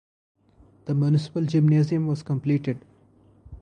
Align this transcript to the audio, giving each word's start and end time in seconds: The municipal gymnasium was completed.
The 0.85 0.95
municipal 0.95 1.45
gymnasium 1.45 2.07
was 2.07 2.23
completed. 2.23 2.83